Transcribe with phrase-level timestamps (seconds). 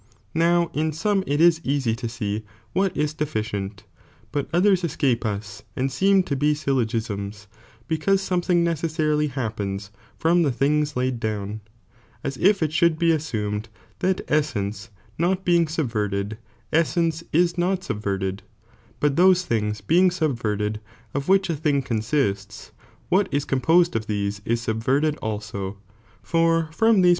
[0.33, 2.41] Now in some it is easy to see
[2.73, 3.83] what is deficient,
[4.31, 7.45] but others escape us, and seem to be Byllogisms,^
[7.87, 11.61] because something necessarily ^^ happens from the things laid down,
[12.23, 16.39] as if it should be assumed ^K that essence not being subverted,
[16.73, 20.79] essence is not subverted,' ^H but those things being subverted,
[21.13, 22.71] of which a thing consists, ^H
[23.09, 25.77] what is composed of these is subverted also;
[26.23, 27.07] for from the^ i propDBilions than into terms.